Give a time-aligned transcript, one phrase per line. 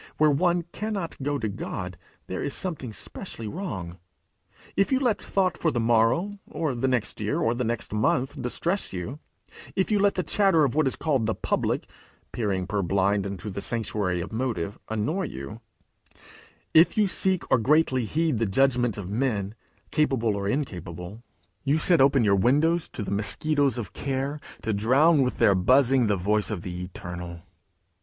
[0.17, 1.95] Where one cannot go to God,
[2.25, 3.99] there is something specially wrong.
[4.75, 8.41] If you let thought for the morrow, or the next year, or the next month,
[8.41, 9.19] distress you;
[9.75, 11.87] if you let the chatter of what is called the public,
[12.31, 15.61] peering purblind into the sanctuary of motive, annoy you;
[16.73, 19.53] if you seek or greatly heed the judgment of men,
[19.91, 21.21] capable or incapable,
[21.63, 26.07] you set open your windows to the mosquitoes of care, to drown with their buzzing
[26.07, 27.43] the voice of the Eternal!